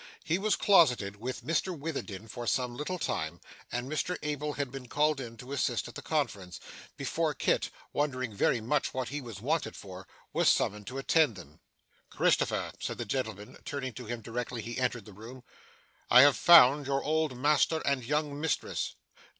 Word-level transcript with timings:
He 0.23 0.39
was 0.39 0.55
closeted 0.55 1.17
with 1.17 1.45
Mr 1.45 1.77
Witherden 1.77 2.27
for 2.27 2.47
some 2.47 2.75
little 2.75 2.97
time, 2.97 3.39
and 3.71 3.87
Mr 3.87 4.17
Abel 4.23 4.53
had 4.53 4.71
been 4.71 4.87
called 4.87 5.19
in 5.21 5.37
to 5.37 5.51
assist 5.51 5.87
at 5.87 5.93
the 5.93 6.01
conference, 6.01 6.59
before 6.97 7.35
Kit, 7.35 7.69
wondering 7.93 8.33
very 8.33 8.61
much 8.61 8.95
what 8.95 9.09
he 9.09 9.21
was 9.21 9.41
wanted 9.41 9.75
for, 9.75 10.07
was 10.33 10.49
summoned 10.49 10.87
to 10.87 10.97
attend 10.97 11.35
them. 11.35 11.59
'Christopher,' 12.09 12.71
said 12.79 12.97
the 12.97 13.05
gentleman, 13.05 13.59
turning 13.63 13.93
to 13.93 14.05
him 14.07 14.21
directly 14.21 14.63
he 14.63 14.79
entered 14.79 15.05
the 15.05 15.13
room, 15.13 15.43
'I 16.09 16.21
have 16.21 16.35
found 16.35 16.87
your 16.87 17.03
old 17.03 17.37
master 17.37 17.79
and 17.85 18.03
young 18.03 18.41
mistress. 18.41 18.95